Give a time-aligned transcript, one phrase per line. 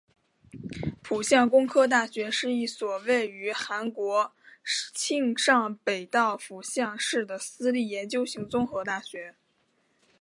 [1.03, 4.31] 浦项工科大学是一所位于韩国
[4.95, 9.35] 庆尚北道浦项市的私立研究型综合大学。